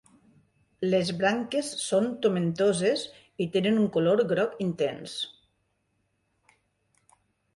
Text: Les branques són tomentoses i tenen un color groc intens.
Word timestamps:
Les 0.91 1.09
branques 1.17 1.67
són 1.81 2.07
tomentoses 2.23 3.03
i 3.45 3.47
tenen 3.57 3.77
un 3.83 3.85
color 3.97 4.23
groc 4.31 4.57
intens. 4.67 5.21